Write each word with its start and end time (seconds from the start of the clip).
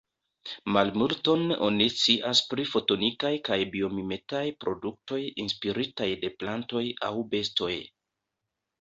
Malmulton 0.75 1.43
oni 1.67 1.87
scias 1.97 2.41
pri 2.55 2.65
fotonikaj 2.71 3.33
kaj 3.51 3.59
biomimetaj 3.77 4.43
produktoj 4.65 5.23
inspiritaj 5.47 6.11
de 6.27 6.37
plantoj 6.43 6.87
aŭ 7.13 7.17
bestoj. 7.39 7.75